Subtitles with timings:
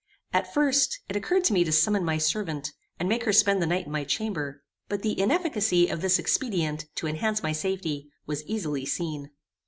[0.33, 3.67] At first, it occurred to me to summon my servant, and make her spend the
[3.67, 8.41] night in my chamber; but the inefficacy of this expedient to enhance my safety was
[8.45, 9.29] easily seen.